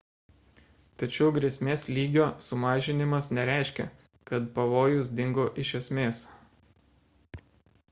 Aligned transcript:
tačiau 1.01 1.27
grėsmės 1.35 1.83
lygio 1.97 2.25
sumažinimas 2.45 3.29
nereiškia 3.39 3.87
kad 4.33 4.49
pavojus 4.57 5.15
dingo 5.23 5.47
iš 5.67 5.77
esmės 5.83 6.25